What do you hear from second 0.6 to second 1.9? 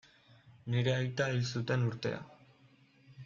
Nire aita hil zuten